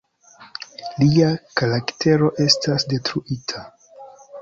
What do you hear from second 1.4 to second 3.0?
karaktero estas